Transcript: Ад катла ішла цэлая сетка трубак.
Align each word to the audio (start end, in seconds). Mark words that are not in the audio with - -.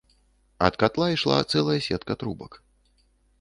Ад 0.67 0.77
катла 0.83 1.09
ішла 1.15 1.37
цэлая 1.51 1.77
сетка 1.89 2.13
трубак. 2.25 2.59